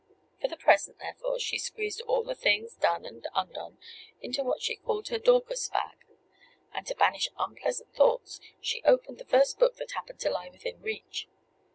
[0.41, 3.77] For the present, therefore, she squeezed all the things, done and undone,
[4.19, 6.07] into what she called her "Dorcas bag;"
[6.73, 10.81] and to banish unpleasant thoughts, she opened the first book that happened to lie within
[10.81, 11.27] reach.